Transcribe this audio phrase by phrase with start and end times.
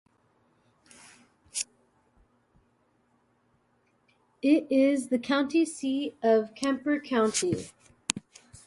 [4.41, 7.69] It is the county seat of Kemper County.